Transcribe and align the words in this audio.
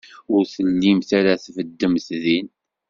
Ur 0.33 0.41
tellimt 0.53 1.09
ara 1.19 1.33
tbeddemt 1.45 2.07
din. 2.23 2.47